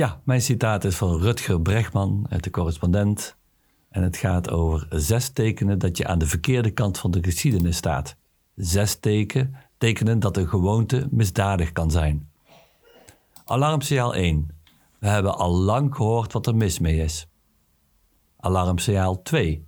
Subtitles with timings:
[0.00, 3.36] Ja, mijn citaat is van Rutger Bregman uit de correspondent.
[3.90, 7.76] En het gaat over zes tekenen dat je aan de verkeerde kant van de geschiedenis
[7.76, 8.16] staat.
[8.54, 12.30] Zes teken, tekenen dat een gewoonte misdadig kan zijn.
[13.44, 14.48] Alarmsignaal 1.
[14.98, 17.28] We hebben al lang gehoord wat er mis mee is.
[18.36, 19.66] Alarmsignaal 2.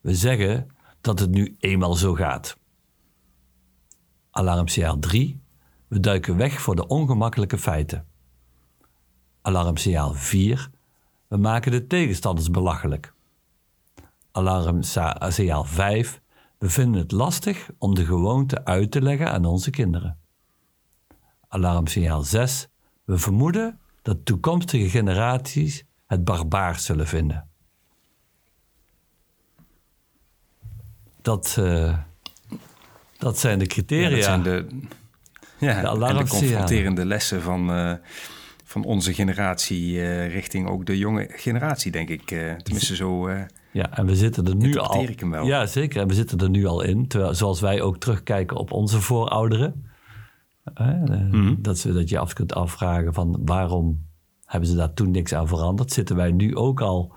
[0.00, 0.66] We zeggen
[1.00, 2.58] dat het nu eenmaal zo gaat.
[4.30, 5.40] Alarmsignaal 3.
[5.88, 8.09] We duiken weg voor de ongemakkelijke feiten.
[9.42, 10.70] Alarmsignaal 4.
[11.28, 13.12] We maken de tegenstanders belachelijk.
[14.32, 16.20] Alarmsignaal 5.
[16.58, 20.18] We vinden het lastig om de gewoonte uit te leggen aan onze kinderen.
[21.48, 22.68] Alarmsignaal 6.
[23.04, 27.48] We vermoeden dat toekomstige generaties het barbaars zullen vinden.
[31.22, 31.98] Dat, uh,
[33.18, 34.08] dat zijn de criteria.
[34.08, 34.66] Ja, dat zijn de,
[35.58, 37.94] ja, de, en de confronterende lessen van, uh,
[38.70, 42.26] van onze generatie uh, richting ook de jonge generatie, denk ik.
[42.62, 43.30] tenminste zo...
[43.72, 45.02] ja, en we zitten er nu al.
[45.02, 45.46] Ik hem wel.
[45.46, 46.00] Ja, zeker.
[46.00, 47.08] En we zitten er nu al in.
[47.08, 49.84] Terwijl, zoals wij ook terugkijken op onze voorouderen.
[50.74, 54.06] Mm dat, dat je af kunt afvragen van waarom
[54.44, 55.92] hebben ze daar toen niks aan veranderd?
[55.92, 57.12] Zitten wij nu ook al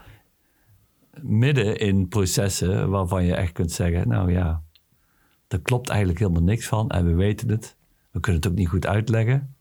[1.21, 4.61] midden in processen waarvan je echt kunt zeggen, nou ja,
[5.47, 7.75] er klopt eigenlijk helemaal niks van en we weten het.
[8.11, 9.55] We kunnen het ook niet goed uitleggen.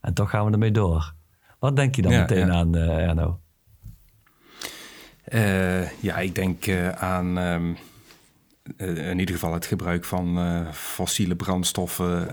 [0.00, 1.18] En toch gaan we ermee door.
[1.60, 3.40] Wat denk je dan meteen aan, uh, Erno?
[5.32, 7.76] Uh, ja, ik denk uh, aan um,
[8.76, 10.38] in ieder geval het gebruik van
[10.72, 12.28] fossiele brandstoffen.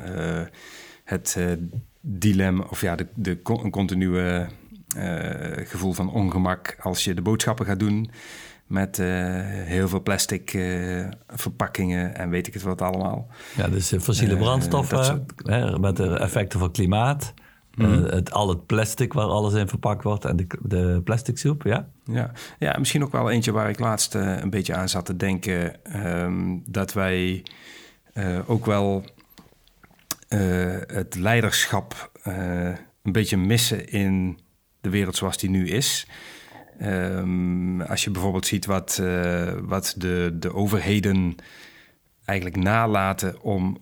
[1.04, 1.38] het
[2.02, 4.48] dilemma, of ja, de, de continue
[5.64, 8.10] gevoel van ongemak als je de boodschappen gaat doen
[8.68, 9.08] met uh,
[9.46, 13.28] heel veel plastic uh, verpakkingen en weet ik het wat allemaal.
[13.56, 17.34] Ja, dus fossiele uh, brandstoffen hè, met de effecten van klimaat.
[17.78, 18.04] Mm.
[18.04, 21.90] het, al het plastic waar alles in verpakt wordt en de, de plastic soep, ja?
[22.04, 22.32] ja?
[22.60, 25.76] Ja, misschien ook wel eentje waar ik laatst een beetje aan zat te denken.
[26.06, 27.46] Um, dat wij
[28.46, 29.06] ook wel
[30.88, 32.12] het leiderschap
[33.04, 34.40] een beetje missen in
[34.82, 36.08] de wereld zoals die nu is.
[36.82, 39.02] Um, als je bijvoorbeeld ziet wat,
[39.62, 41.36] wat de, de overheden
[42.26, 43.78] eigenlijk nalaten om,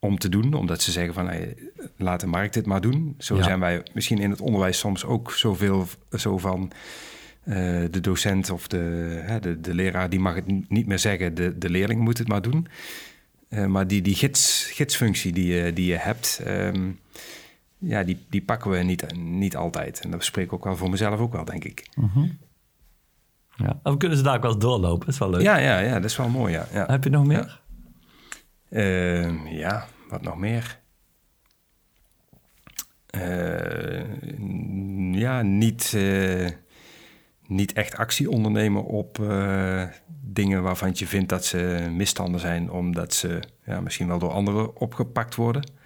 [0.00, 1.56] om te doen, omdat ze zeggen van hey,
[1.96, 3.14] laat de markt dit maar doen.
[3.18, 6.70] Zo zijn wij misschien in het onderwijs soms ook zoveel zo van
[7.44, 7.54] uh,
[7.90, 8.78] de docent of de,
[9.24, 12.28] hè, de, de leraar, die mag het niet meer zeggen, de, de leerling moet het
[12.28, 12.66] maar doen.
[13.48, 17.00] Uh, maar die, die gids, gidsfunctie die je, die je hebt, um,
[17.78, 20.00] ja, die, die pakken we niet, niet altijd.
[20.00, 21.88] En dat spreek ik ook wel voor mezelf ook wel, denk ik.
[21.94, 22.38] Mm
[23.56, 23.80] ja.
[23.82, 25.06] Of kunnen ze daar ook wel eens doorlopen?
[25.06, 25.42] Dat is wel leuk.
[25.42, 26.66] Ja, ja, ja dat is wel mooi, ja.
[26.72, 26.86] ja.
[26.86, 27.59] Heb je nog meer?
[28.70, 30.80] Uh, ja wat nog meer?
[33.16, 34.04] Uh,
[35.14, 36.48] ja, niet, uh,
[37.46, 39.18] niet echt actie ondernemen op
[40.22, 44.76] dingen waarvan je vindt dat ze misstanden zijn, omdat ze ja, misschien wel door anderen
[44.76, 45.79] opgepakt worden.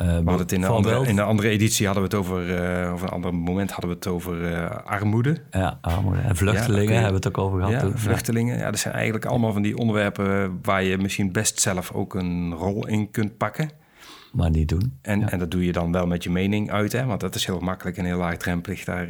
[0.00, 2.48] Uh, we het in, een andere, in andere editie hadden we het over,
[2.84, 5.36] uh, of een ander moment hadden we het over uh, armoede.
[5.50, 6.20] Ja, armoede.
[6.20, 7.72] En vluchtelingen hebben we het ook over gehad.
[7.72, 7.98] Ja, toen.
[7.98, 8.58] vluchtelingen.
[8.58, 12.54] Ja, dat zijn eigenlijk allemaal van die onderwerpen waar je misschien best zelf ook een
[12.54, 13.70] rol in kunt pakken.
[14.32, 14.98] Maar niet doen.
[15.02, 15.30] En, ja.
[15.30, 17.04] en dat doe je dan wel met je mening uit, hè?
[17.04, 19.08] want dat is heel makkelijk en heel laagdrempelig daar.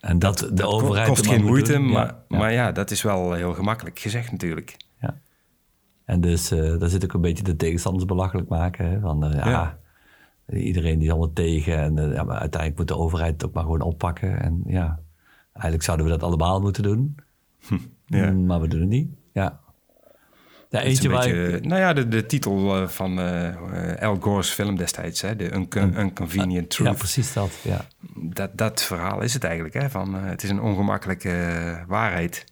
[0.00, 3.98] en dat, de overheid kost geen moeite, maar, maar ja, dat is wel heel gemakkelijk
[3.98, 4.76] gezegd natuurlijk.
[6.10, 8.90] En dus uh, daar zit ook een beetje de tegenstanders belachelijk maken.
[8.90, 9.00] Hè?
[9.00, 9.78] Van, uh, ja,
[10.52, 11.78] iedereen die is allemaal tegen.
[11.78, 14.42] En uh, ja, maar uiteindelijk moet de overheid het ook maar gewoon oppakken.
[14.42, 15.00] En ja,
[15.52, 17.16] eigenlijk zouden we dat allemaal moeten doen.
[17.66, 18.30] Hm, ja.
[18.30, 19.10] Mm, maar we doen het niet.
[19.32, 19.60] Ja.
[20.68, 21.64] Ja, eentje waar beetje, ik...
[21.64, 23.18] Nou ja, de, de titel van
[24.00, 25.36] Al Gore's film destijds, hè?
[25.36, 26.90] de Uncon Unconvenient Truth.
[26.90, 27.84] Ja, precies dat, ja.
[28.14, 29.90] Dat, dat verhaal is het eigenlijk, hè?
[29.90, 32.44] Van, het is een ongemakkelijke waarheid.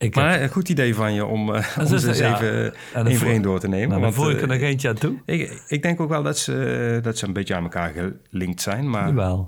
[0.00, 3.42] Ik maar een goed idee van je om, uh, om eens even één voor één
[3.42, 3.88] door te nemen.
[3.88, 5.22] Nou, want, voel ik er nog eentje aan toe.
[5.24, 7.92] Ik, ik denk ook wel dat ze, dat ze een beetje aan elkaar
[8.30, 8.90] gelinkt zijn.
[8.90, 9.46] Maar...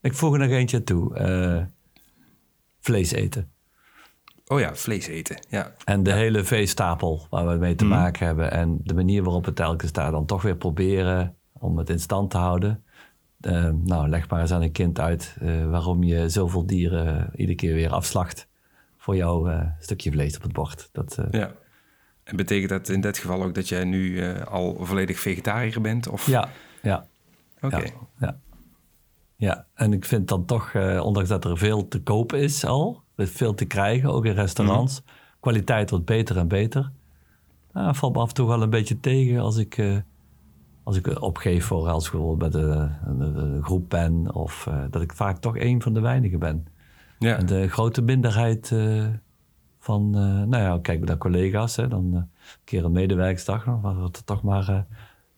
[0.00, 1.18] Ik voeg er nog eentje aan toe.
[1.18, 1.62] Uh,
[2.80, 3.50] vlees eten.
[4.46, 5.72] Oh ja, vlees eten, ja.
[5.84, 7.94] En de hele veestapel waar we mee te mhm.
[7.94, 8.50] maken hebben.
[8.50, 12.30] En de manier waarop we telkens daar dan toch weer proberen om het in stand
[12.30, 12.84] te houden.
[13.40, 15.36] Uh, nou, leg maar eens aan een kind uit
[15.68, 18.50] waarom je zoveel dieren iedere keer weer afslacht
[19.02, 20.88] voor jouw uh, stukje vlees op het bord.
[20.92, 21.26] Dat, uh...
[21.30, 21.52] Ja.
[22.24, 26.08] En betekent dat in dit geval ook dat jij nu uh, al volledig vegetariër bent?
[26.08, 26.26] Of?
[26.26, 26.48] Ja,
[26.82, 27.06] ja.
[27.60, 27.76] Oké.
[27.76, 28.38] Ja, ja,
[29.36, 29.66] ja.
[29.74, 33.64] en ik vind dan toch, ondanks dat er veel te kopen is al, veel te
[33.64, 35.12] krijgen, ook in restaurants, mm.
[35.40, 36.92] kwaliteit wordt beter en beter.
[37.72, 40.02] Nou, valt me af en toe wel een beetje tegen als ik
[40.82, 45.38] als ik opgeef voor als ik bijvoorbeeld met een, groep ben, of dat ik vaak
[45.38, 46.66] toch een van de weinigen ben.
[47.22, 47.36] Ja.
[47.36, 48.74] En de grote minderheid
[49.78, 52.30] van, nou ja, kijk naar collega's, hè, dan een
[52.64, 54.86] keer een medewerksdag, nog, was het toch maar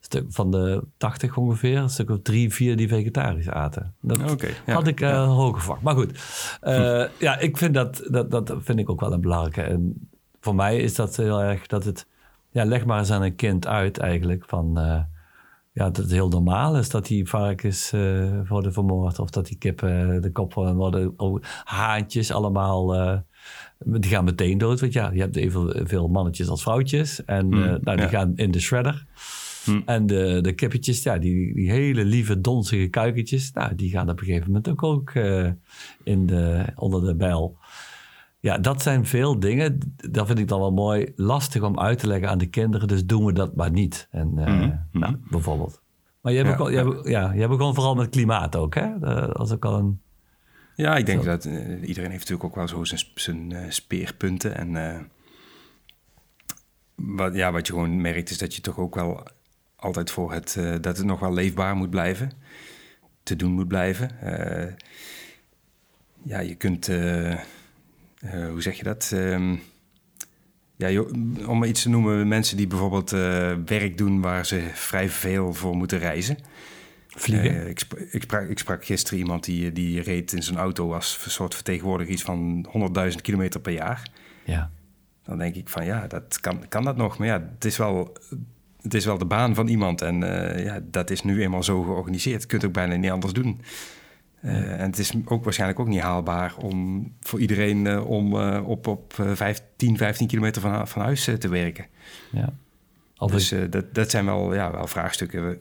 [0.04, 3.94] stuk van de 80 ongeveer, een stuk of drie, vier die vegetarisch aten.
[4.00, 4.18] Dat
[4.66, 5.24] had ik uh, ja.
[5.24, 5.80] hoog.
[5.80, 6.10] Maar goed,
[6.62, 9.62] uh, ja, ik vind dat, dat, dat vind ik ook wel een belangrijke.
[9.62, 10.08] En
[10.40, 12.06] voor mij is dat heel erg dat het,
[12.50, 15.00] ja, leg maar eens aan een kind uit eigenlijk van, uh,
[15.74, 17.90] ja, dat het heel normaal is dat die varkens
[18.48, 21.14] worden vermoord of dat die kippen de kop worden,
[21.64, 22.94] haantjes allemaal
[23.84, 24.80] die gaan meteen dood.
[24.80, 27.24] Want ja, je hebt evenveel mannetjes als vrouwtjes.
[27.24, 29.06] En mm, nou, die gaan in de shredder.
[29.64, 29.80] Hm.
[29.84, 34.20] En de, de kippetjes, ja, die, die hele lieve, donzige kuikentjes, nou, die gaan op
[34.20, 35.12] een gegeven moment ook, ook
[36.02, 37.56] in de, onder de bijl.
[38.44, 39.94] Ja, dat zijn veel dingen.
[40.10, 41.12] Dat vind ik dan wel mooi.
[41.16, 42.88] Lastig om uit te leggen aan de kinderen.
[42.88, 44.08] Dus doen we dat maar niet.
[44.10, 45.80] En, uh, mm nou, bijvoorbeeld.
[46.20, 48.94] Maar je hebt, ja, ook gewoon vooral met klimaat ook, hè?
[49.02, 50.00] Uh, als ook al een...
[50.74, 51.28] Ja, ik denk zo.
[51.28, 54.56] dat uh, iedereen heeft natuurlijk ook wel zo zijn, zijn uh, speerpunten.
[54.56, 55.10] En
[56.94, 59.22] wat, ja, wat je gewoon merkt is dat je toch ook wel
[59.76, 62.30] altijd voor het, dat het nog wel leefbaar moet blijven.
[63.22, 64.10] Te doen moet blijven.
[66.22, 66.90] Ja, je kunt,
[68.24, 69.10] uh, hoe zeg je dat?
[69.14, 69.60] Um,
[70.76, 71.02] ja,
[71.46, 73.10] om iets te noemen, mensen die bijvoorbeeld
[73.66, 76.38] werk doen waar ze vrij veel voor moeten reizen.
[77.08, 77.68] Vliegen?
[77.68, 81.26] ik, sprak, ik, sprak, ik sprak gisteren iemand die, die reed in zijn auto als
[81.28, 82.66] soort vertegenwoordiger iets van
[83.10, 84.10] 100.000 kilometer per jaar.
[84.44, 84.70] Ja.
[85.24, 87.18] Dan denk ik van ja, dat kan, kan dat nog.
[87.18, 88.16] Maar ja, het is wel
[88.82, 90.18] het is wel de baan van iemand en
[90.62, 92.42] ja, dat is nu eenmaal zo georganiseerd.
[92.42, 93.60] Je kunt ook bijna niet anders doen.
[94.44, 98.86] Uh, en het is ook waarschijnlijk ook niet haalbaar om voor iedereen uh, om op,
[98.86, 101.86] op 15, 15 kilometer van, van huis te werken.
[102.32, 102.52] Ja.
[103.26, 105.56] dus dat, dat zijn wel, ja, wel vraagstukken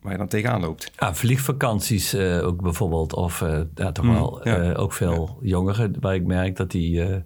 [0.00, 0.90] waar je dan tegenaan loopt.
[0.98, 3.14] Ja, vliegvakanties ook bijvoorbeeld.
[3.14, 3.40] Of
[3.74, 4.72] ja, toch mm, wel ja.
[4.72, 7.24] ook veel jongeren waar ik merk dat die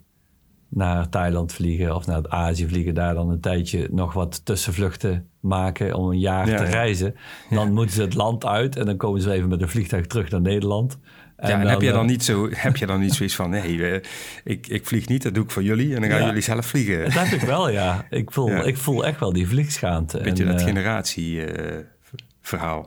[0.73, 5.95] naar Thailand vliegen of naar Azië vliegen, daar dan een tijdje nog wat tussenvluchten maken
[5.95, 7.15] om een jaar te reizen.
[7.49, 10.29] Dan moeten ze het land uit en dan komen ze even met een vliegtuig terug
[10.29, 10.97] naar Nederland.
[11.35, 13.89] En ja, en heb, je dan niet zo, heb je dan niet zoiets van, nee,
[13.89, 14.01] eh,
[14.43, 17.03] ik, ik vlieg niet, dat doe ik voor jullie en dan gaan jullie zelf vliegen.
[17.03, 18.05] Dat heb ik wel, ja.
[18.09, 20.19] Ik voel, ik voel echt wel die vliegschaamte.
[20.21, 22.85] Beetje en, dat uh, generatieverhaal.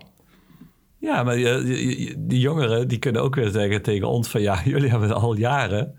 [1.04, 4.90] Ja, maar die, die, jongeren die kunnen ook weer zeggen tegen ons van ja, jullie
[4.90, 5.98] hebben al jaren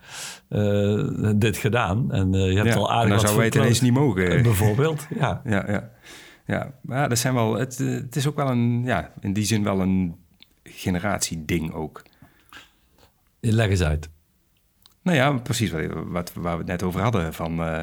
[0.49, 2.11] uh, dit gedaan.
[2.11, 4.43] En uh, je hebt ja, al aardig en dan zou wij het ineens niet mogen.
[4.43, 5.41] Bijvoorbeeld, ja.
[5.43, 5.91] ja, ja.
[6.45, 9.63] Ja, maar dat zijn wel, het, het is ook wel een, ja, in die zin
[9.63, 10.15] wel een
[10.63, 12.03] generatieding ook.
[13.39, 14.09] Leg eens uit.
[15.01, 17.33] Nou ja, precies wat, wat waar we het net over hadden.
[17.33, 17.81] Van, uh,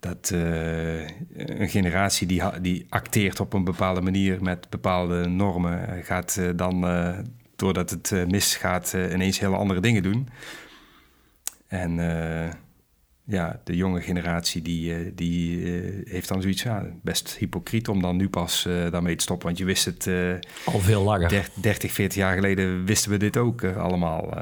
[0.00, 6.36] dat uh, een generatie die, die acteert op een bepaalde manier met bepaalde normen, gaat
[6.40, 6.86] uh, dan,
[7.56, 10.28] doordat het misgaat, ineens hele andere dingen doen.
[11.66, 11.98] En
[13.30, 18.02] ja, de jonge generatie die, eh, die eh, heeft dan zoiets, ja, best hypocriet om
[18.02, 19.46] dan nu pas daarmee te stoppen.
[19.46, 20.10] Want je wist het...
[20.64, 21.50] Al veel langer.
[21.54, 24.34] 30, 40 jaar geleden wisten we dit ook allemaal.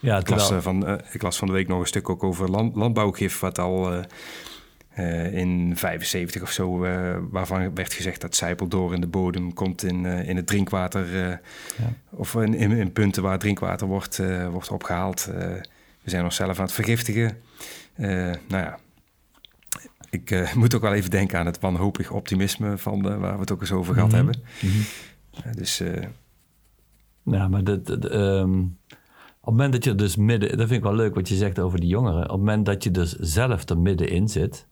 [0.00, 2.76] ja, ik, las, van, ik las van de week nog een stuk ook over land,
[2.76, 4.04] landbouwgif, wat al...
[5.32, 6.78] in 75 of zo,
[7.30, 11.16] waarvan werd gezegd dat zijpeldoor in de bodem komt in, in het drinkwater.
[11.16, 11.40] Ja.
[12.10, 15.24] Of in, in, in, punten waar drinkwater wordt, wordt opgehaald.
[15.24, 17.38] we zijn onszelf aan het vergiftigen.
[17.96, 18.78] Nou ja,
[20.10, 23.52] ik moet ook wel even denken aan het wanhopig optimisme van de, waar we het
[23.52, 24.26] ook eens over gehad mm -hmm.
[24.26, 24.44] hebben.
[24.60, 25.52] Mm -hmm.
[25.52, 25.82] dus.
[27.22, 28.78] nou, maar de um,
[29.46, 31.58] op het moment dat je dus midden, dat vind ik wel leuk wat je zegt
[31.58, 32.22] over die jongeren.
[32.22, 34.66] Op het moment dat je dus zelf er middenin zit,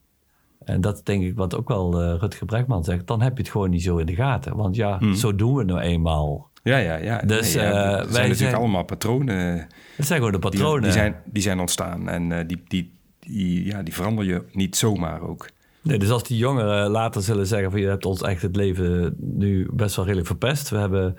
[0.64, 3.52] en dat denk ik wat ook wel uh, Rutger Bregman zegt, dan heb je het
[3.52, 4.56] gewoon niet zo in de gaten.
[4.56, 5.14] Want ja, mm.
[5.14, 6.50] zo doen we nou eenmaal.
[6.62, 7.18] Ja, ja, ja.
[7.18, 9.68] Dus nee, ja, wij zijn natuurlijk zijn, allemaal patronen.
[9.97, 10.83] Dat zijn gewoon de patronen.
[10.83, 14.42] Die, die zijn, die zijn ontstaan en uh, die, die, die, ja, die verander je
[14.52, 15.49] niet zomaar ook.
[15.83, 19.14] Nee, dus als die jongeren later zullen zeggen van je hebt ons echt het leven
[19.18, 20.68] nu best wel redelijk verpest.
[20.68, 21.16] We hebben,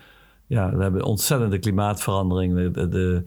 [0.48, 2.72] ja, we hebben ontzettende klimaatverandering.
[2.74, 3.24] De, de,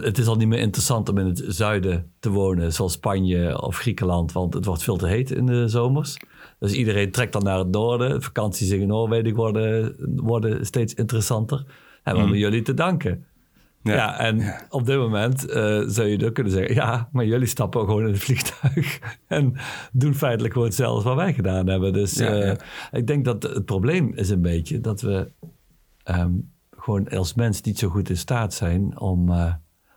[0.00, 3.76] het is al niet meer interessant om in het zuiden te wonen, zoals Spanje of
[3.76, 6.16] Griekenland, want het wordt veel te heet in de zomers.
[6.58, 8.22] Dus iedereen trekt dan naar het noorden.
[8.22, 11.64] Vakanties in Noorwegen worden, worden steeds interessanter.
[12.02, 12.36] Hebben we mm.
[12.36, 13.24] jullie te danken.
[13.82, 16.74] Ja, en op dit moment uh, zou je ook kunnen zeggen...
[16.74, 18.98] ja, maar jullie stappen gewoon in het vliegtuig...
[19.26, 19.54] en
[19.92, 21.92] doen feitelijk gewoon hetzelfde wat wij gedaan hebben.
[21.92, 22.52] Dus uh,
[22.92, 24.80] ik denk dat het probleem is een beetje...
[24.80, 25.30] dat we
[26.18, 29.00] um, gewoon als mens niet zo goed in staat zijn...
[29.00, 29.54] om, uh,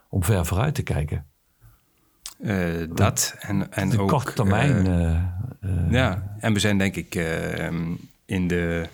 [0.09, 1.25] om ver vooruit te kijken.
[2.95, 4.09] dat en, en de ook...
[4.09, 4.85] korte termijn...
[5.89, 7.15] ja, en we zijn denk ik
[8.25, 8.87] in de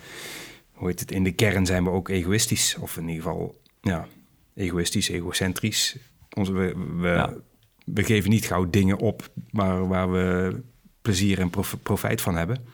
[0.80, 2.76] hoe heet het, in de kern zijn we ook egoïstisch.
[2.76, 4.06] Of in ieder geval, ja,
[4.54, 5.96] egoïstisch, egocentrisch.
[6.36, 7.42] Onze, we, we,
[7.84, 10.60] we geven niet gauw dingen op waar, waar we
[11.02, 11.50] plezier en
[11.82, 12.64] profijt van hebben.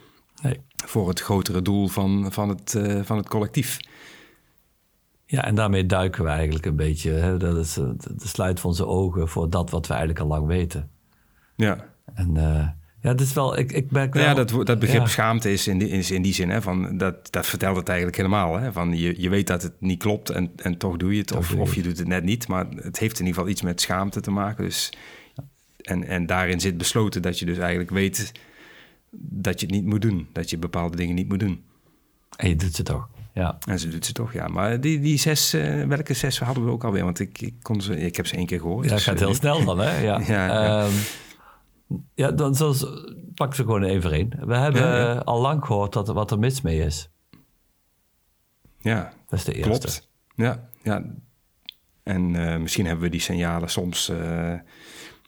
[0.42, 0.60] Nee.
[0.84, 3.78] Voor het grotere doel van, van, het, uh, van het collectief.
[5.26, 7.10] Ja, en daarmee duiken we eigenlijk een beetje.
[7.10, 10.46] Hè, dat is de sluit van zijn ogen voor dat wat we eigenlijk al lang
[10.46, 10.90] weten.
[11.56, 11.84] Ja.
[12.14, 12.68] En uh,
[13.00, 13.58] ja, dat is wel.
[13.58, 16.34] Ik, ik ben wel, ja, dat, dat begrip schaamte is in die, is in die
[16.34, 16.50] zin.
[16.50, 18.58] Hè, van, dat, dat vertelt het eigenlijk helemaal.
[18.58, 21.32] Hè, van je, je weet dat het niet klopt en, en toch doe je het.
[21.32, 22.48] of, je of je doet het net niet.
[22.48, 24.64] Maar het heeft in ieder geval iets met schaamte te maken.
[24.64, 24.92] Dus,
[25.80, 28.32] en, en daarin zit besloten dat je dus eigenlijk weet
[29.18, 30.28] dat je het niet moet doen.
[30.32, 31.64] Dat je bepaalde dingen niet moet doen.
[32.36, 33.08] En je doet ze toch.
[33.36, 33.58] Ja.
[33.68, 34.48] En ze doet ze toch, ja.
[34.48, 37.04] Maar die, die zes, uh, welke zes hadden we ook alweer?
[37.04, 38.84] Want ik, ik, kon ze, ik heb ze één keer gehoord.
[38.84, 39.98] Ja, dus, gaat heel uh, snel dan, hè?
[39.98, 40.84] Ja, ja, ja.
[40.84, 40.92] Um,
[42.14, 42.86] ja dan zoals,
[43.34, 44.32] pak ze gewoon even één.
[44.46, 47.10] We hebben ja, al lang gehoord dat, wat er mis mee is.
[48.78, 49.70] Ja, dat is de eerste.
[49.70, 50.08] Klopt.
[50.34, 51.04] Ja, ja.
[52.02, 54.12] En uh, misschien hebben we die signalen soms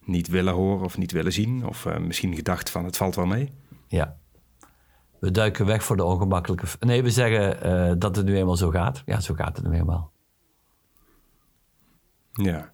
[0.04, 1.66] niet willen horen of niet willen zien.
[1.66, 3.52] Of misschien gedacht van het valt wel mee.
[3.86, 4.17] Ja.
[5.20, 6.66] We duiken weg voor de ongemakkelijke...
[6.80, 9.02] Nee, we zeggen uh, dat het nu eenmaal zo gaat.
[9.06, 10.12] Ja, zo gaat het nu eenmaal.
[12.32, 12.72] Ja.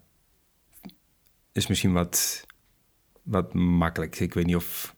[1.51, 2.45] Is misschien wat,
[3.23, 4.19] wat makkelijk.
[4.19, 4.95] Ik weet niet of,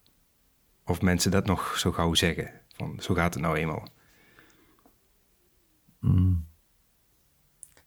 [0.85, 2.51] of mensen dat nog zo gauw zeggen.
[2.67, 3.87] Van, zo gaat het nou eenmaal.
[5.99, 6.45] Mm.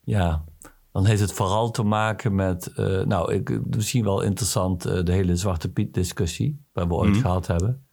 [0.00, 0.44] Ja,
[0.92, 2.72] dan heeft het vooral te maken met...
[2.76, 6.64] Uh, nou, ik, misschien wel interessant uh, de hele Zwarte Piet discussie...
[6.72, 7.20] waar we ooit mm.
[7.20, 7.84] gehad hebben...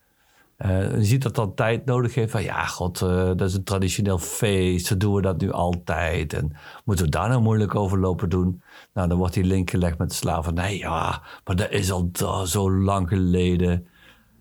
[0.66, 2.32] Uh, je ziet dat dat tijd nodig heeft.
[2.32, 4.86] Van ja, god, uh, dat is een traditioneel feest.
[4.86, 6.34] Zo doen we dat nu altijd.
[6.34, 6.52] En
[6.86, 8.62] moeten we daar nou moeilijk over lopen doen?
[8.94, 10.78] Nou, dan wordt die link gelegd met de slavernij.
[10.78, 12.12] Ja, maar dat is al
[12.46, 13.88] zo lang geleden.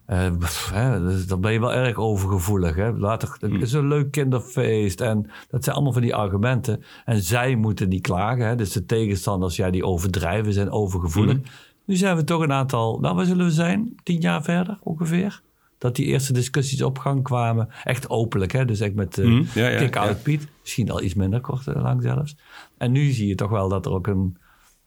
[0.07, 0.33] Uh,
[0.73, 2.77] hè, dus dan ben je wel erg overgevoelig.
[2.77, 2.93] Hè?
[2.93, 5.01] Later, het is een leuk kinderfeest.
[5.01, 6.83] En dat zijn allemaal van die argumenten.
[7.05, 8.47] En zij moeten die klagen.
[8.47, 8.55] Hè?
[8.55, 11.33] Dus de tegenstanders, ja, die overdrijven, zijn overgevoelig.
[11.33, 11.45] Hmm.
[11.85, 13.95] Nu zijn we toch een aantal, nou, waar zullen we zijn?
[14.03, 15.43] Tien jaar verder ongeveer?
[15.79, 17.69] Dat die eerste discussies op gang kwamen.
[17.85, 18.65] Echt openlijk, hè?
[18.65, 20.49] dus echt met uh, mm, ja, kick-out Piet.
[20.61, 22.37] Misschien al iets minder kort en lang zelfs.
[22.79, 24.37] En nu zie je toch wel dat er ook een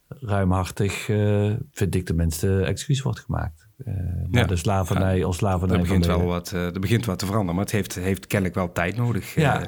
[0.07, 3.67] ruimhartig, uh, vind ik tenminste, excuus wordt gemaakt.
[3.85, 3.93] Uh,
[4.31, 4.43] ja.
[4.43, 5.75] de slavernij ja, of slavernij.
[5.75, 8.57] Er begint, wel wat, uh, er begint wat te veranderen, maar het heeft, heeft kennelijk
[8.57, 9.35] wel tijd nodig.
[9.35, 9.61] Ja.
[9.61, 9.67] Uh,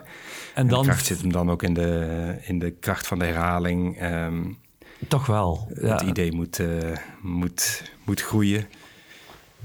[0.54, 3.25] en, dan, de kracht zit hem dan ook in de, in de kracht van de
[3.25, 4.04] herhaling.
[4.04, 4.58] Um,
[5.08, 5.72] toch wel.
[5.82, 5.94] Ja.
[5.94, 6.62] Het idee moet,
[7.22, 8.66] moet, moet groeien.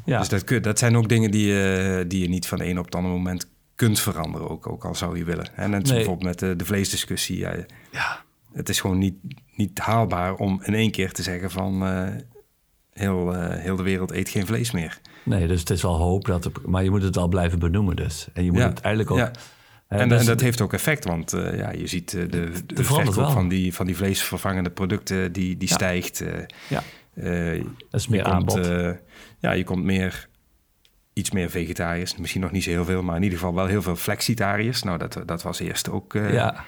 [0.07, 0.19] Ja.
[0.19, 2.95] Dus dat, dat zijn ook dingen die je, die je niet van een op het
[2.95, 5.57] andere moment kunt veranderen, ook, ook al zou je willen.
[5.57, 7.39] En net bijvoorbeeld met de, de vleesdiscussie.
[7.39, 7.55] Ja,
[7.91, 8.25] ja.
[8.53, 9.15] Het is gewoon niet,
[9.55, 12.09] niet haalbaar om in één keer te zeggen van uh,
[12.93, 15.01] heel, uh, heel de wereld eet geen vlees meer.
[15.23, 17.97] Nee, dus het is wel hoop dat het, maar je moet het wel blijven benoemen
[17.97, 18.29] dus.
[18.33, 19.19] En je moet het eigenlijk ook.
[19.19, 19.31] Ja.
[19.89, 23.31] En, en, dat heeft ook effect, want uh, ja, je ziet de, de, de verkoop
[23.31, 26.25] van die, van die vleesvervangende producten die, die stijgt.
[26.69, 26.83] ja.
[27.91, 28.61] Dat is meer aanbod
[29.39, 30.29] ja, je komt meer,
[31.13, 32.17] iets meer vegetariërs.
[32.17, 34.83] Misschien nog niet zo heel veel, maar in ieder geval wel heel veel flexitariërs.
[34.83, 36.65] Nou, dat, dat was eerst ook uh, ja.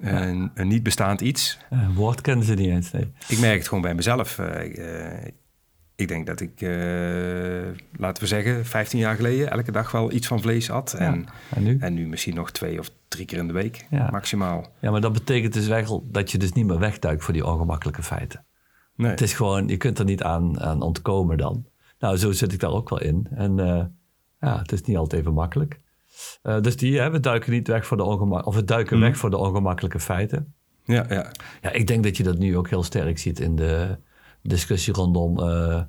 [0.00, 1.58] Een, een, niet bestaand iets.
[1.70, 3.12] Een woord kennen ze niet eens, nee.
[3.28, 4.38] Ik merk het gewoon bij mezelf.
[4.38, 5.24] Uh,
[5.96, 6.70] ik denk dat ik, uh,
[7.96, 10.92] laten we zeggen, 15 jaar geleden elke dag wel iets van vlees at.
[10.92, 11.76] En, en, nu?
[11.80, 14.08] en nu misschien nog twee of drie keer in de week, ja.
[14.10, 14.72] maximaal.
[14.80, 18.02] Ja, maar dat betekent dus wel dat je dus niet meer wegduikt voor die ongemakkelijke
[18.02, 18.44] feiten.
[18.98, 19.10] Nee.
[19.10, 21.66] Het is gewoon, je kunt er niet aan, aan ontkomen dan.
[21.98, 23.26] Nou, zo zit ik daar ook wel in.
[23.30, 23.84] En uh,
[24.40, 25.80] ja, het is niet altijd even makkelijk.
[26.42, 29.02] Uh, dus die, hè, we duiken niet weg voor de ongemak of we duiken mm.
[29.02, 30.54] weg voor de ongemakkelijke feiten.
[30.84, 31.30] Ja, ja.
[31.62, 33.98] Ja, ik denk dat je dat nu ook heel sterk ziet in de
[34.42, 35.82] discussie rondom uh,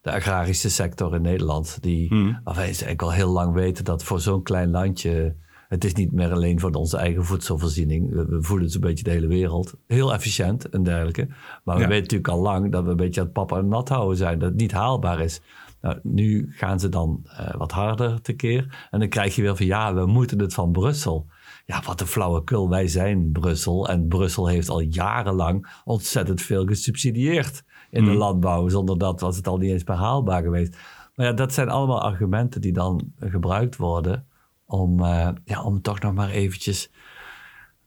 [0.00, 1.82] de agrarische sector in Nederland.
[1.82, 2.40] Die, mm.
[2.44, 5.36] Ze eigenlijk al heel lang weten dat voor zo'n klein landje
[5.72, 8.10] het is niet meer alleen voor onze eigen voedselvoorziening.
[8.10, 9.74] We, voeden het een beetje de hele wereld.
[9.86, 11.28] Heel efficiënt en dergelijke.
[11.64, 13.88] Maar we weten natuurlijk al lang dat we een beetje aan het papa en nat
[13.88, 14.38] houden zijn.
[14.38, 15.40] Dat het niet haalbaar is.
[15.80, 18.88] Nou, nu gaan ze dan uh, wat harder tekeer.
[18.90, 21.26] En dan krijg je weer van ja, we moeten het van Brussel.
[21.66, 22.68] Ja, wat een flauwekul.
[22.68, 23.88] Wij zijn Brussel.
[23.88, 28.18] En Brussel heeft al jarenlang ontzettend veel gesubsidieerd in de hmm.
[28.18, 28.68] landbouw.
[28.68, 30.76] Zonder dat was het al niet eens behaalbaar geweest.
[31.14, 34.26] Maar ja, dat zijn allemaal argumenten die dan gebruikt worden
[34.72, 36.90] om, uh, ja, om toch nog maar eventjes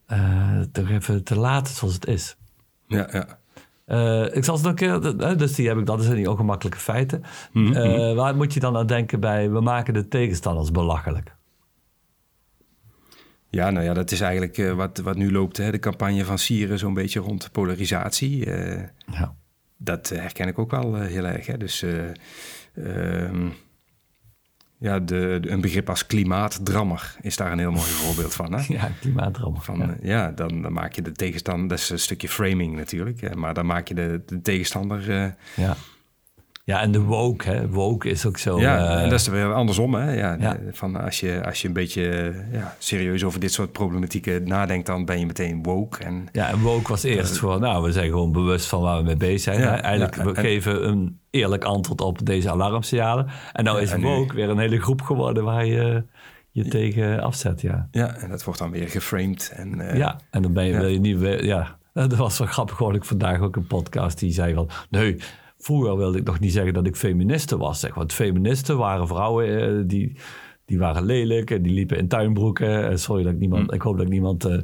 [0.08, 2.36] uh, toch even te laten zoals het is.
[2.86, 3.38] Ja, ja.
[3.86, 5.00] Uh, ik zal een keer,
[5.36, 7.22] dus die heb ik, dat zijn die ongemakkelijke feiten.
[7.52, 8.14] Mm -hmm.
[8.14, 11.34] waar moet je dan aan denken bij, we maken de tegenstanders belachelijk?
[13.50, 15.70] Ja, nou ja, dat is eigenlijk wat, wat nu loopt, hè?
[15.70, 18.50] de campagne van Sieren zo'n beetje rond polarisatie.
[19.06, 19.34] ja.
[19.78, 21.46] Dat herken ik ook wel heel erg.
[21.46, 21.56] Hè?
[21.56, 21.84] Dus
[22.74, 23.48] ehm,
[24.78, 28.52] ja, de, een begrip als klimaatdrammer is daar een heel mooi voorbeeld van.
[28.52, 28.64] Hè?
[28.74, 29.60] Ja, klimaatdrammer.
[29.62, 33.34] Van, ja, ja dan, dan, maak je de tegenstander, dat is een stukje framing natuurlijk,
[33.34, 35.76] maar dan maak je de, de tegenstander uh, ja.
[36.66, 37.68] Ja, en de woke, hè.
[37.68, 38.60] Woke is ook zo...
[38.60, 40.12] Ja, uh, en dat is weer andersom, hè.
[40.12, 44.86] Ja, Van als, je, als je een beetje ja, serieus over dit soort problematieken nadenkt...
[44.86, 46.04] dan ben je meteen woke.
[46.04, 47.60] En, ja, en woke was eerst uh, voor...
[47.60, 49.60] nou, we zijn gewoon bewust van waar we mee bezig zijn.
[49.60, 53.26] Ja, Eigenlijk, we geven een eerlijk antwoord op deze alarmsignalen.
[53.52, 56.04] En nou is woke weer een hele groep geworden waar je
[56.50, 57.88] je tegen afzet, ja.
[57.90, 59.52] Ja, en dat wordt dan weer geframed.
[59.54, 61.44] En, uh, ja, en dan ben je, wil je niet...
[61.44, 64.68] Ja, dat was wel grappig, hoorde ik vandaag ook een podcast die zei van...
[64.90, 65.16] nee
[65.58, 67.80] Vroeger wilde ik nog niet zeggen dat ik feministe was.
[67.80, 67.94] Zeg.
[67.94, 70.16] Want feministen waren vrouwen eh, die,
[70.64, 72.88] die waren lelijk en die liepen in tuinbroeken.
[72.88, 73.74] Eh, sorry dat ik niemand, hm.
[73.74, 74.60] ik hoop dat ik niemand uh,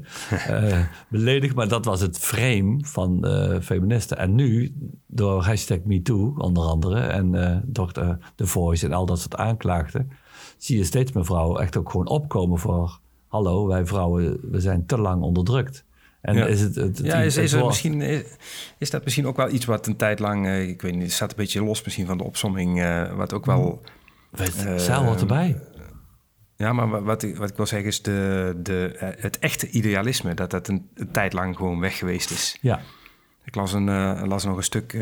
[1.11, 3.27] beledig, maar dat was het frame van
[3.63, 4.19] feministen.
[4.19, 4.75] En nu,
[5.07, 10.11] door hashtag MeToo onder andere en door de, The Voice en al dat soort aanklaagden,
[10.59, 13.01] zie je steeds meer vrouwen echt ook gewoon opkomen voor...
[13.27, 15.85] Hallo, wij vrouwen, we zijn te lang onderdrukt.
[16.23, 16.47] En ja.
[16.47, 18.25] is het, het, ja, is, is, misschien,
[18.79, 21.31] is, dat misschien ook wel iets wat een tijd lang, uh, ik weet niet, staat
[21.31, 23.83] een beetje los misschien van de opsomming, uh, wat ook wel.
[24.41, 25.61] Uh, Zaal wat erbij.
[26.57, 30.51] Ja, maar wat ik, wat ik wil zeggen is de, de, het echte idealisme, dat
[30.51, 32.59] dat een, een, tijd lang gewoon weg geweest is.
[32.61, 32.81] Ja.
[33.45, 34.93] Ik las, een, las nog een stuk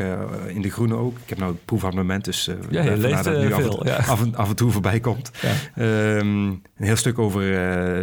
[0.47, 1.17] in De Groene ook.
[1.17, 3.95] Ik heb nou het proefabonnement, dus uh, ja, je leest dat nu veel, af, ja.
[3.95, 5.31] af, en, af, en, toe voorbij komt.
[5.41, 6.17] Ja.
[6.17, 7.41] Um, een heel stuk over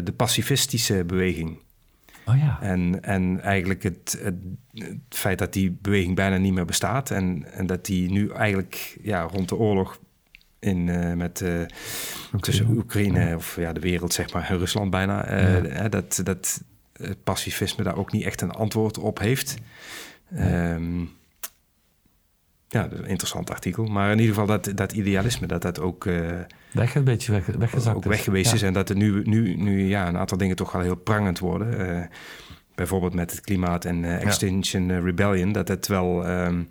[0.04, 1.58] de pacifistische beweging.
[2.28, 2.58] Oh ja.
[2.60, 4.34] En, en eigenlijk het, het,
[5.08, 7.10] feit dat die beweging bijna niet meer bestaat.
[7.10, 9.98] En, en dat die nu eigenlijk ja, rond de oorlog
[10.58, 11.60] in, uh, met, uh,
[12.40, 15.30] tussen Oekraïne of ja, de wereld, zeg maar, Rusland bijna.
[15.30, 15.88] Uh, ja.
[15.88, 19.56] dat, dat het pacifisme daar ook niet echt een antwoord op heeft.
[20.38, 21.10] Um,
[22.68, 23.84] ja, een interessant artikel.
[23.84, 26.04] Maar in ieder geval dat, dat idealisme, dat dat ook...
[26.04, 26.30] Uh,
[26.72, 28.62] weg, een beetje weg, weggezakt ook weg geweest is.
[28.62, 31.80] En dat er nu, nu, nu ja, een aantal dingen toch wel heel prangend worden.
[31.80, 32.04] Uh,
[32.74, 35.52] bijvoorbeeld met het klimaat en uh, Extinction Rebellion.
[35.52, 36.28] Dat het wel...
[36.30, 36.68] Um,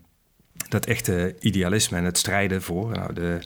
[0.70, 2.92] dat echte idealisme en het strijden voor...
[2.92, 3.40] Nou, de,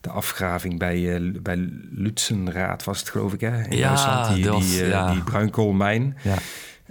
[0.00, 3.64] de afgraving bij, uh, bij Lutzenraad was het geloof ik, hè?
[3.64, 4.34] In ja, Duitsland.
[4.34, 5.12] Die, was, die, ja.
[5.12, 6.16] die bruinkoolmijn.
[6.22, 6.34] Ja.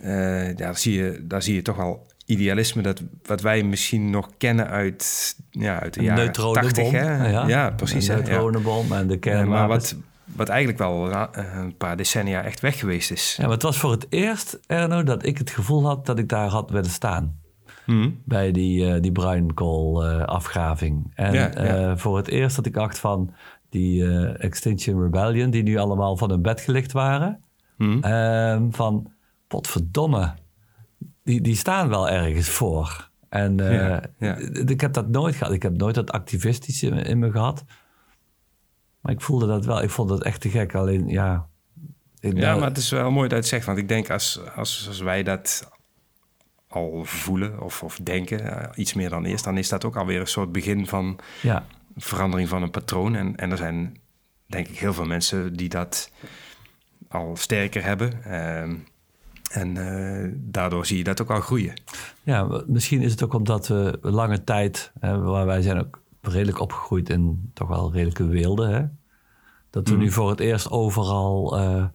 [0.03, 4.09] Uh, ja, daar, zie je, daar zie je toch wel idealisme dat wat wij misschien
[4.09, 6.91] nog kennen uit, ja, uit de jaren 80.
[6.91, 7.29] Hè?
[7.29, 8.05] Ja, ja precies.
[8.05, 9.47] De neutronenbom en de kern.
[9.47, 13.35] maar wat, wat eigenlijk wel een paar decennia echt weg geweest is.
[13.37, 16.29] Ja, maar het was voor het eerst, Erno, dat ik het gevoel had dat ik
[16.29, 17.37] daar had willen staan.
[17.85, 18.21] Hmm.
[18.25, 21.05] Bij die, uh, die bruinkoolafgraving.
[21.05, 21.89] Uh, en ja, ja.
[21.89, 23.33] Uh, voor het eerst dat ik dacht van
[23.69, 27.43] die Extinction Rebellion, die nu allemaal van hun bed gelicht waren.
[27.77, 28.01] Hmm.
[28.71, 29.11] van,
[29.47, 30.33] potverdomme,
[31.29, 33.09] die, die staan wel ergens voor.
[33.29, 34.35] En uh, ja, ja.
[34.65, 35.53] ik heb dat nooit gehad.
[35.53, 37.63] Ik heb nooit dat activistische in, in, me gehad.
[39.01, 39.81] Maar ik voelde dat wel.
[39.81, 40.75] Ik vond dat echt te gek.
[40.75, 41.47] Alleen, ja...
[42.19, 43.65] ja, maar het is wel mooi dat je het zegt.
[43.65, 45.69] Want ik denk als, als, als wij dat
[46.67, 49.43] al voelen of, of denken, uh, iets meer dan eerst...
[49.43, 51.65] dan is dat ook alweer een soort begin van ja.
[51.95, 53.15] verandering van een patroon.
[53.15, 53.97] En, en er zijn
[54.45, 56.11] denk ik heel veel mensen die dat
[57.07, 58.21] al sterker hebben...
[58.27, 58.79] Uh,
[59.49, 61.73] en uh, daardoor zie je dat ook al groeien.
[62.23, 66.59] Ja, misschien is het ook omdat we lange tijd, hè, waar wij zijn ook redelijk
[66.59, 68.85] opgegroeid in toch wel redelijke weelde, hè,
[69.69, 69.99] dat we mm.
[69.99, 71.85] nu voor het eerst overal uh,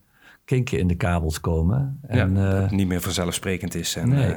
[0.45, 1.99] kinken in de kabels komen.
[2.03, 3.97] En, ja, dat het niet meer vanzelfsprekend is.
[3.97, 4.31] En, nee.
[4.31, 4.37] Uh,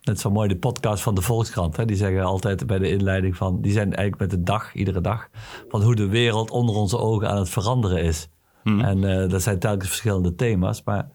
[0.00, 1.76] Net zo mooi de podcast van de Volkskrant.
[1.76, 1.84] Hè?
[1.84, 3.60] Die zeggen altijd bij de inleiding van...
[3.60, 5.28] die zijn eigenlijk met de dag, iedere dag...
[5.68, 8.28] van hoe de wereld onder onze ogen aan het veranderen is.
[8.64, 8.80] Mm.
[8.80, 10.82] En dat zijn telkens verschillende thema's.
[10.84, 11.08] Maar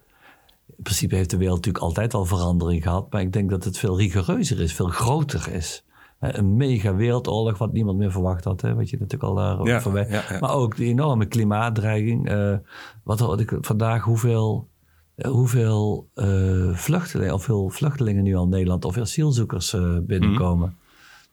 [0.78, 3.12] in principe heeft de wereld natuurlijk altijd al verandering gehad.
[3.12, 5.84] Maar ik denk dat het veel rigoureuzer is, veel groter is.
[6.20, 8.62] Een mega wereldoorlog, wat niemand meer verwacht had.
[8.62, 10.08] Hè, wat je natuurlijk al daar ja, voorbij.
[10.10, 10.40] Ja, ja.
[10.40, 12.32] Maar ook die enorme klimaatdreiging.
[12.32, 12.58] Uh,
[13.04, 14.70] wat hoorde ik vandaag, hoeveel,
[15.16, 20.70] uh, hoeveel uh, vluchtelingen, of veel vluchtelingen nu al Nederland, of asielzoekers binnenkomen.
[20.70, 20.84] Mm.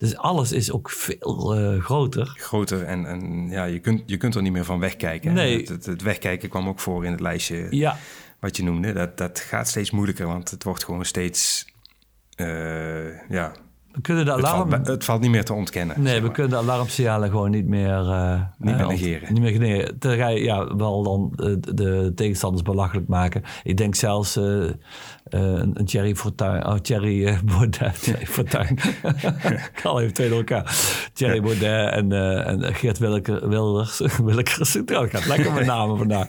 [0.02, 2.32] Dus alles is ook veel uh, groter.
[2.36, 5.32] Groter en, en ja, je kunt, je kunt er niet meer van wegkijken.
[5.32, 5.58] Nee.
[5.58, 7.96] Het, het, het, wegkijken kwam ook voor in het lijstje ja.
[8.42, 8.92] Wat je noemde.
[8.92, 11.66] Dat, dat gaat steeds moeilijker, want het wordt gewoon steeds...
[12.36, 13.52] Uh, ja,
[13.92, 14.60] we kunnen de alarm...
[14.60, 16.02] het, valt, het valt niet meer te ontkennen.
[16.02, 18.00] Nee, we kunnen de alarmsignalen gewoon niet meer...
[18.00, 19.32] Uh, niet meer negeren.
[19.32, 19.98] Niet meer negeren.
[19.98, 23.42] Terwijl ja, wel dan de, de tegenstanders belachelijk maken.
[23.62, 24.44] Ik denk zelfs uh,
[25.24, 26.66] een, een Thierry Fortuyn...
[26.66, 28.02] Oh, Thierry Baudet.
[28.02, 28.78] Thierry Fortuyn.
[29.74, 30.76] Ik haal even twee door elkaar.
[31.12, 32.12] Thierry Baudet en,
[32.44, 33.98] en Geert Willeke, Wilders.
[34.24, 34.74] Willekers.
[34.74, 36.28] Het gaat lekker met namen vandaag.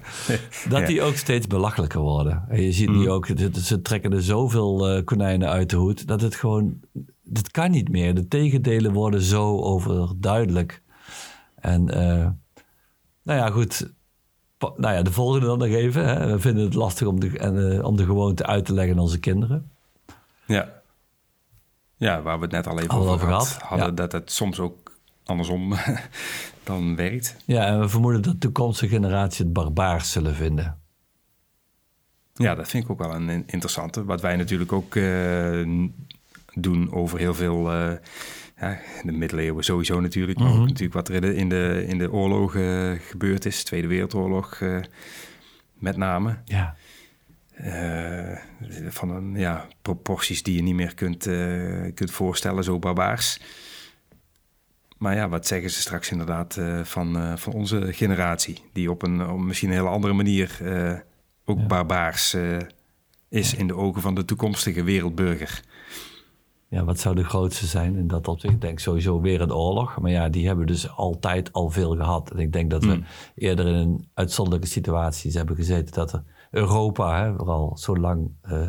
[0.69, 0.85] Dat ja.
[0.85, 2.45] die ook steeds belachelijker worden.
[2.49, 2.97] En je ziet mm.
[2.97, 3.27] nu ook...
[3.61, 6.07] Ze trekken er zoveel konijnen uit de hoed...
[6.07, 6.79] dat het gewoon
[7.33, 8.15] dat kan niet meer.
[8.15, 10.81] De tegendelen worden zo overduidelijk.
[11.55, 12.27] En uh,
[13.23, 13.93] Nou ja, goed.
[14.59, 16.05] Nou ja, de volgende dan nog even.
[16.05, 16.31] Hè.
[16.31, 19.19] We vinden het lastig om de, en, om de gewoonte uit te leggen aan onze
[19.19, 19.71] kinderen.
[20.45, 20.81] Ja.
[21.95, 23.29] Ja, waar we het net al even over,
[23.63, 24.83] hadden, dat het soms ook
[25.25, 25.73] andersom
[26.63, 27.35] dan werkt.
[27.45, 30.81] Ja, en we vermoeden dat toekomstige generatie het barbaars zullen vinden.
[32.33, 34.05] Ja, dat vind ik ook wel een interessante.
[34.05, 35.79] Wat wij natuurlijk ook uh,
[36.55, 37.73] doen over heel veel...
[37.73, 37.91] Uh,
[38.59, 40.39] ja, de middeleeuwen sowieso natuurlijk.
[40.39, 40.65] Maar ook mhm.
[40.65, 43.63] natuurlijk wat er in de, in de oorlogen gebeurd is.
[43.63, 44.79] Tweede Wereldoorlog uh,
[45.73, 46.37] met name.
[46.45, 46.75] Ja.
[48.89, 51.23] van een, ja, proporties die je niet meer kunt,
[51.93, 53.39] kunt voorstellen, zo barbaars.
[54.97, 58.59] Maar ja, wat zeggen ze straks inderdaad van, van onze generatie?
[58.73, 60.59] Die op een op misschien een hele andere manier
[61.45, 62.35] ook barbaars
[63.29, 65.61] is in de ogen van de toekomstige wereldburger.
[66.73, 68.53] Ja, wat zou de grootste zijn in dat opzicht?
[68.53, 69.99] Ik denk sowieso weer een oorlog.
[69.99, 72.31] Maar ja, die hebben dus altijd al veel gehad.
[72.31, 73.05] En ik denk dat we hmm.
[73.35, 75.93] eerder in een uitzonderlijke situaties hebben gezeten...
[75.93, 78.67] dat er Europa hè, vooral zo lang uh,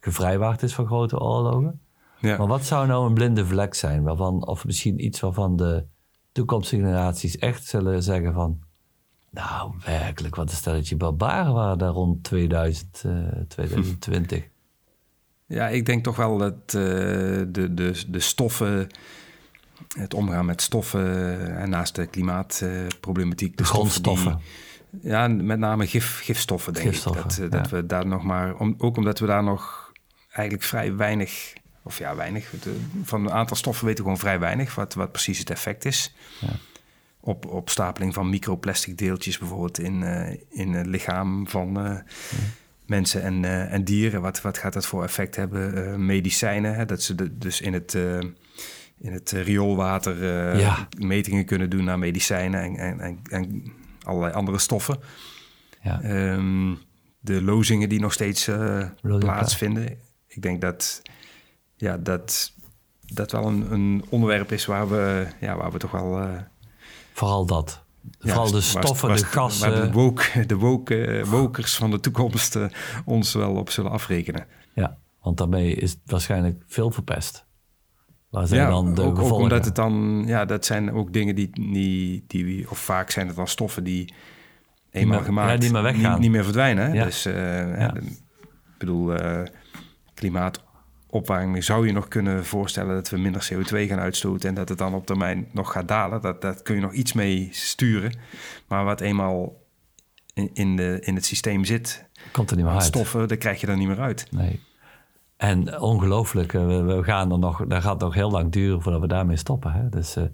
[0.00, 1.80] gevrijwaard is van grote oorlogen.
[2.20, 2.36] Ja.
[2.36, 4.02] Maar wat zou nou een blinde vlek zijn?
[4.02, 5.84] Waarvan, of misschien iets waarvan de
[6.32, 8.60] toekomstige generaties echt zullen zeggen van...
[9.30, 13.12] Nou, werkelijk, wat een stelletje barbaren waren daar rond 2000, uh,
[13.48, 14.50] 2020.
[15.52, 16.72] Ja, ik denk toch wel dat uh,
[17.48, 18.88] de, de, de stoffen,
[19.98, 24.40] het omgaan met stoffen en naast de klimaatproblematiek, de, grondstoffen.
[25.02, 27.02] ja, met name gif, gifstoffen, denk ik.
[27.02, 29.92] Dat, uh, dat we daar nog maar, om, ook omdat we daar nog
[30.32, 32.52] eigenlijk vrij weinig, of ja, weinig,
[33.02, 36.14] van een aantal stoffen weten we gewoon vrij weinig, wat, wat precies het effect is.
[36.40, 36.48] Ja
[37.24, 41.98] op, opstapeling van microplastic deeltjes bijvoorbeeld in, uh, in het lichaam van uh,
[42.86, 44.20] mensen en, uh, en dieren.
[44.20, 46.06] Wat, wat gaat dat voor effect hebben?
[46.06, 46.84] medicijnen, hè?
[46.84, 47.94] dat ze de, dus in het,
[48.98, 50.24] in het rioolwater
[50.58, 50.88] ja.
[50.98, 54.98] metingen kunnen doen naar medicijnen en, en, en, en allerlei andere stoffen.
[55.82, 56.32] Ja.
[56.34, 56.78] Um,
[57.20, 58.50] de lozingen die nog steeds
[59.18, 59.98] plaatsvinden.
[60.26, 61.02] Ik denk dat,
[61.76, 62.52] ja, dat
[63.00, 66.40] dat wel een, een onderwerp is waar we, ja, waar we toch wel
[67.12, 67.82] Vooral dat.
[68.18, 69.70] Vooral de stoffen, de gassen.
[69.70, 72.66] Waar de, woke, de woke, wokers van de toekomst uh,
[73.04, 74.46] ons wel op zullen afrekenen.
[74.74, 77.46] Ja, want daarmee is het waarschijnlijk veel verpest.
[78.30, 79.36] Waar zijn dan de ook, gevolgen?
[79.36, 83.26] Ook omdat het dan, ja, dat zijn ook dingen die, die, die, of vaak zijn
[83.26, 84.14] het dan stoffen die
[84.90, 86.12] eenmaal die gemaakt, ja, die maar weggaan.
[86.12, 86.92] Niet, niet meer verdwijnen.
[86.92, 87.04] Ja.
[87.04, 87.34] Dus, uh,
[87.78, 87.94] ja.
[87.94, 89.42] ik bedoel, uh,
[90.14, 90.62] klimaat
[91.12, 94.78] opwarming zou je nog kunnen voorstellen dat we minder CO2 gaan uitstoten en dat het
[94.78, 96.20] dan op termijn nog gaat dalen.
[96.20, 98.12] Dat, dat kun je nog iets mee sturen.
[98.68, 99.60] Maar wat eenmaal
[100.34, 102.84] in, in, de, in het systeem zit, komt er niet meer uit.
[102.84, 104.26] Stoffen, daar krijg je er niet meer uit.
[104.30, 104.60] Nee.
[105.36, 109.06] En ongelooflijk, eh, we, gaan er nog, dat gaat nog heel lang duren voordat we
[109.06, 109.72] daarmee stoppen.
[109.72, 109.88] Hè?
[109.88, 110.24] Dus, uh,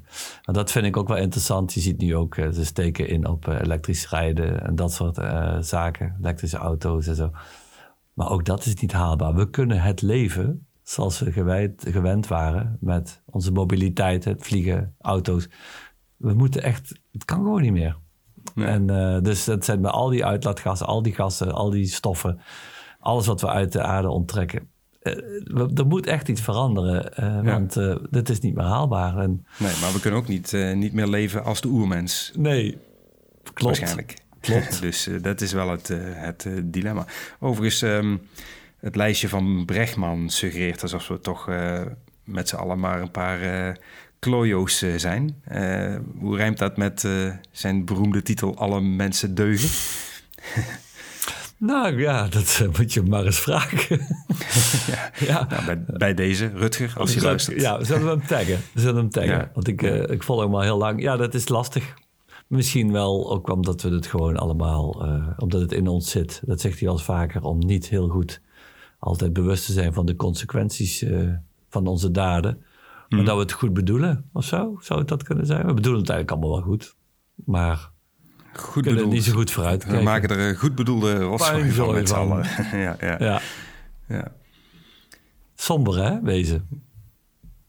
[0.43, 1.73] dat vind ik ook wel interessant.
[1.73, 5.17] Je ziet nu ook, uh, ze steken in op elektrisch rijden en dat soort
[5.61, 7.31] zaken, elektrische auto's en zo.
[8.15, 9.35] Maar ook dat is niet haalbaar.
[9.35, 15.49] We kunnen het leven zoals we gewijd, gewend waren met onze mobiliteit, het vliegen, auto's.
[16.17, 17.97] We moeten echt, het kan gewoon niet meer.
[18.55, 22.41] En uh, dus dat zijn bij al die uitlaatgassen, al die gassen, al die stoffen,
[23.01, 24.69] alles wat we uit de aarde onttrekken.
[25.03, 27.43] Uh, er moet echt iets veranderen, uh, ja.
[27.43, 27.75] want
[28.11, 29.19] dit is niet meer haalbaar.
[29.19, 32.33] En, nee, maar we kunnen ook niet, niet meer leven als de oermens.
[32.37, 32.79] Nee,
[33.43, 33.63] klopt.
[33.63, 34.19] Waarschijnlijk.
[34.41, 34.81] Klopt.
[34.87, 37.07] dus dat is wel het, het dilemma.
[37.41, 38.21] Overigens, um,
[38.81, 41.81] het lijstje van Brechtman suggereert alsof we toch uh,
[42.25, 43.75] met z'n allen maar een paar uh,
[44.19, 45.43] klojo's uh, zijn.
[46.19, 47.09] hoe rijmt dat met
[47.51, 49.69] zijn beroemde titel Alle mensen deugen?
[51.57, 54.01] nou ja, dat moet je maar eens vragen.
[54.93, 55.47] ja, ja.
[55.49, 57.61] Nou, bij, bij, deze, Rutger, als je luistert.
[57.61, 58.61] Ja, we zullen hem taggen.
[58.73, 59.37] We zullen hem taggen.
[59.37, 59.51] Ja.
[59.55, 61.03] Want ik, ik volg hem al heel lang.
[61.03, 61.95] Ja, dat is lastig.
[62.47, 66.43] Misschien wel ook omdat we het gewoon allemaal, omdat het in ons zit.
[66.45, 68.41] Dat zegt hij al vaker, om niet heel goed
[68.99, 71.33] altijd bewust te zijn van de consequenties uh,
[71.69, 72.63] van onze daden.
[73.09, 73.29] Maar mhm.
[73.29, 75.67] dat we het goed bedoelen of zo, zou het dat kunnen zijn?
[75.67, 76.97] We bedoelen het eigenlijk allemaal wel goed,
[77.35, 77.91] maar
[78.53, 79.13] goed kunnen bedoeld.
[79.13, 82.45] niet zo goed vooruit We maken er een goed bedoelde rotzooi van met allen.
[82.85, 83.17] ja, ja.
[83.19, 83.41] Ja.
[84.09, 84.33] ja.
[85.55, 86.69] Somber hè, wezen?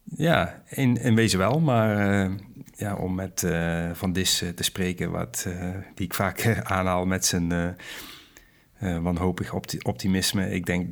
[0.03, 2.37] Ja, in, in wezen wel, maar uh,
[2.75, 5.47] ja, om met uh, Van Dis te spreken, wat,
[5.95, 7.75] die ik vaak aanhaal met zijn
[8.79, 10.51] wanhopig optimisme.
[10.51, 10.87] Ik denk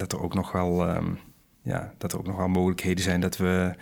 [0.00, 1.18] dat er ook nog wel, um,
[1.62, 3.74] ja, dat er ook nog wel mogelijkheden zijn dat we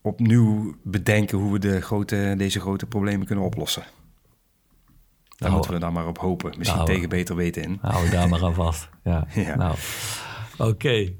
[0.00, 3.82] opnieuw bedenken hoe we de grote, deze grote problemen kunnen oplossen.
[3.82, 6.54] Daar nou, moeten we dan maar op hopen.
[6.58, 7.78] Misschien nou, tegen beter weten in.
[7.80, 8.88] Hou daar maar aan vast.
[9.04, 9.26] Ja.
[9.46, 9.56] ja.
[9.56, 9.76] Nou,
[10.58, 11.12] oké.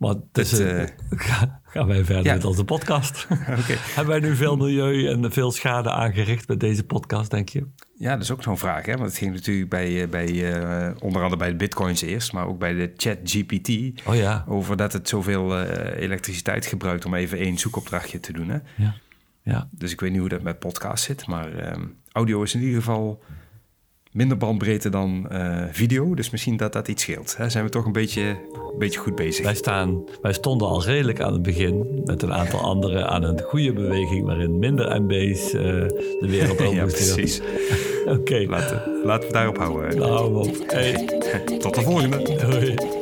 [0.00, 0.88] Maar tussen,
[1.72, 3.26] gaan wij verder met onze podcast.
[3.96, 7.66] Hebben wij nu veel milieu en veel schade aangericht met deze podcast, denk je?
[7.94, 8.86] Ja, dat is ook zo'n vraag.
[8.86, 8.92] Hè?
[8.92, 10.54] Want het ging natuurlijk bij, bij
[10.98, 13.68] onder andere bij de bitcoins eerst, maar ook bij de chat GPT.
[14.06, 14.44] Oh ja.
[14.48, 15.60] Over dat het zoveel
[15.92, 18.48] elektriciteit gebruikt om even één zoekopdrachtje te doen.
[18.48, 18.58] Hè?
[18.76, 18.94] Ja.
[19.42, 19.68] ja.
[19.70, 22.76] Dus ik weet niet hoe dat met podcast zit, maar ehm, audio is in ieder
[22.76, 23.22] geval
[24.12, 26.14] minder bandbreedte dan uh, video.
[26.14, 27.36] Dus misschien dat dat iets scheelt.
[27.36, 27.48] Hè?
[27.48, 29.44] Zijn we toch een beetje, een beetje goed bezig.
[29.44, 33.40] Wij, staan, wij stonden al redelijk aan het begin met een aantal anderen aan een
[33.40, 37.40] goede beweging waarin minder MB's uh, de wereld over ja, precies.
[38.18, 38.44] Oké.
[38.48, 39.98] Laten, laten we daarop houden.
[39.98, 40.50] Nou.
[40.66, 41.04] Hey.
[41.58, 42.98] Tot de volgende.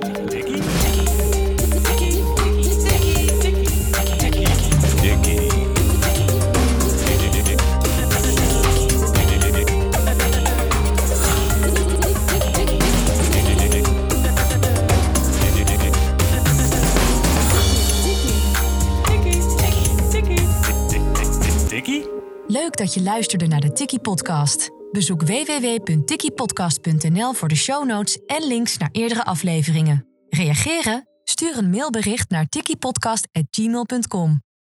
[22.99, 24.71] Je luisterde naar de Tiki Podcast.
[24.93, 30.07] Bezoek www.tikipodcast.nl voor de show notes en links naar eerdere afleveringen.
[30.29, 31.09] Reageren?
[31.25, 34.48] Stuur een mailbericht naar tikipodcast.gmail.com.